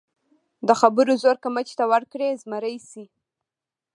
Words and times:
د 0.67 0.69
خبرو 0.79 1.13
زور 1.21 1.37
که 1.43 1.49
مچ 1.55 1.69
ته 1.79 1.83
ورکړې، 1.91 2.39
زمری 2.41 2.77
شي. 2.89 3.05